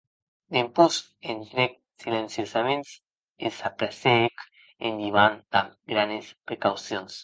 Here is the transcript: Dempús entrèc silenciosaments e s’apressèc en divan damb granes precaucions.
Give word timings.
Dempús 0.55 0.95
entrèc 1.33 1.71
silenciosaments 2.05 2.89
e 3.45 3.55
s’apressèc 3.61 4.33
en 4.89 5.03
divan 5.07 5.33
damb 5.57 5.71
granes 5.97 6.27
precaucions. 6.53 7.13